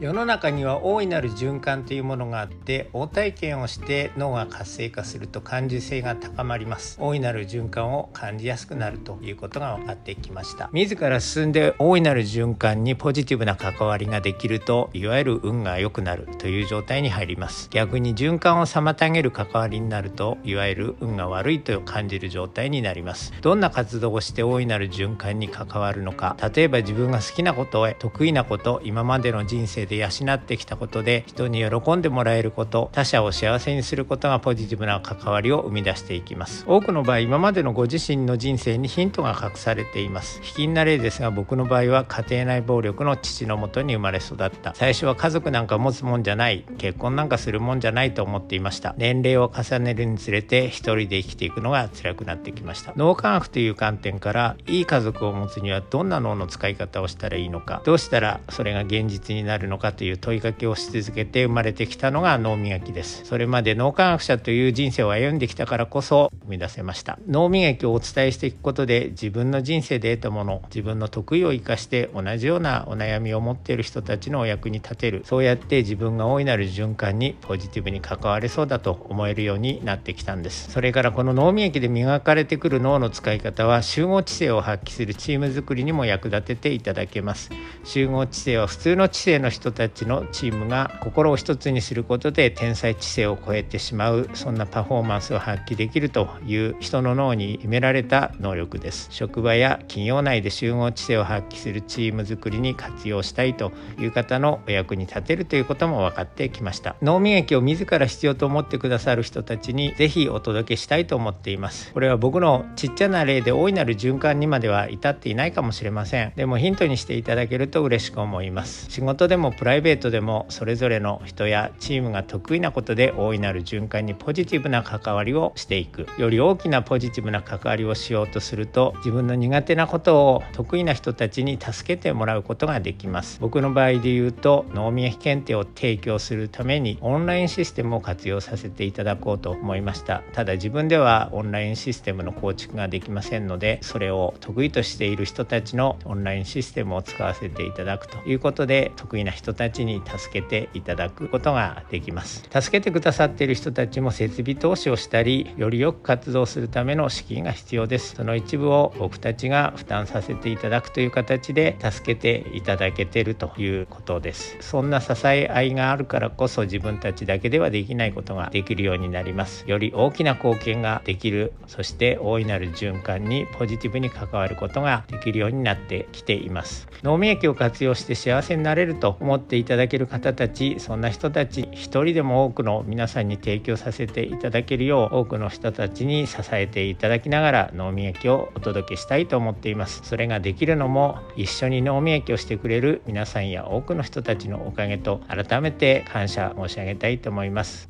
[0.00, 6.96] 世の中には大いなる循環というものがあって応体験をして脳が活性化すると感受性が高まります。
[7.00, 10.68] 大いなる循環を感じやすくなるということが分かってきました。
[10.72, 17.68] 自ら進んで大いなる循環にポジティブな関わりができるといわゆる運が良くなるという状態に入ります。
[17.70, 23.32] 逆に循環を妨げる関わりになるといわゆる運が悪いと感じる状態になります。
[23.42, 26.36] どんな活動をして大いなる循環に関わるのか。
[26.54, 36.64] 例えば自分が好きなことへ得意なこと今までの人生で養ってきたことで人に喜んでもらえること他者を幸せにすることがポジティブな関わりを生み出していきます。
[36.66, 40.40] 多くの場合今までのご自身の人生にヒントが隠されています。
[40.42, 44.74] 卑近な例ですが僕の場合は家庭内暴力の父のもとに生まれ育った。
[44.74, 46.64] 最初は家族なんか持つもんじゃない。
[46.78, 48.94] 結婚なんかするもんじゃないと思っていました。
[48.96, 52.92] 年齢を重ねるにつれて一人で生きていくのが辛くなってきました。
[52.96, 57.82] 脳科学という観点からいい家族を持つにはどんな脳の使い方をしたらいいのか。
[57.84, 59.73] どうしたらそれが現実になるのか。
[59.74, 63.24] のかという問いかけをし続けて生まれてきたのが脳磨きです。
[63.24, 67.18] それまで脳科学者という人生を歩んできたからこそ生み出せました。
[67.28, 75.22] 脳磨きをお伝えしていくことで自分の人生で得たもの自分の得意を生かして同じようなお悩みを持っている人たちのお役に立てる。
[75.24, 80.70] そうやって自分が大いなる循環にポジティブに関われそうだと思えるようになってきたんです。
[80.70, 87.50] それからこの脳磨きで磨かれてくる脳の使い方は集合知性を発揮するチーム作りにも役立てていただけます。
[87.84, 99.08] 集合知性は普通の知性の人人たちのチームが心を一つにすることで天才知性を超えてしまうそんなパフォーマンスを発揮できるという人の脳に秘められた能力です。
[99.10, 106.96] 職場や企業内で集合知性を発揮するチーム作りに活用したいという方のお役に立てるということも分かってきました。
[107.00, 111.90] 脳磨きを自ら必要と思ってくださる人たちにぜひお届けしたいと思っています。
[111.94, 116.34] これは僕のちっちゃな例で大いなる循環にまでは至っていないかもしれません。
[116.36, 118.90] でもヒントにしていただけると嬉しく思います。
[118.90, 126.06] 仕事でもプライベートでもそれぞれの人やチームが得意なことで大いなる循環にポジティブな関わりをしていく。
[126.18, 133.38] より大きなポジティブな関わりをしようとすると自分の苦手なことを得意な人たちに助けてもらうことができます。
[133.40, 140.22] 僕の場合で言うと脳みや検定を提供するためにオンラインシステムを活用させていただこうと思いました。
[140.32, 152.48] ただ自分ではオンラインシステムの構築ができませんのでそれを得意としている人たちのオンラインシステムを使わせていただくということで得意な人人たちに助けていただくことができます。
[152.50, 158.14] 助けてくださっている人たちも設備投資をしたりよりよく活動するための資金が必要です。
[158.14, 164.56] その一部を僕たちが負担させていただくという形で助けていただけているということです。
[164.60, 169.64] そんな支え合いがあるからこそ自分たちだけではできないことができるようになります。
[169.68, 176.88] より大きな貢献ができるそして大いなる循環にポジティブに関わることができるようになってきています。
[177.02, 190.02] 脳免疫を活用して幸せになれると思っていただける方たちそんな人たち一人でも多くの皆さんに提供させていただけるよう多くの人たちに支えていただきながら脳みやきをお届けしたいと思っています。
[190.04, 197.88] それができるのも一緒に脳みやきをしてくれる皆さんや多くの人たちのおかげと改めて感謝申し上げたいと思います。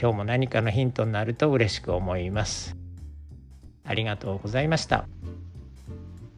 [0.00, 2.76] 今日も何かのヒントになると嬉しく思います。
[3.84, 5.08] ありがとうございました。